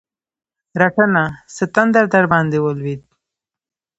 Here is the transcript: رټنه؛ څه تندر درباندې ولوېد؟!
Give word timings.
رټنه؛ 0.79 1.23
څه 1.55 1.63
تندر 1.75 2.05
درباندې 2.13 2.59
ولوېد؟! 2.61 3.01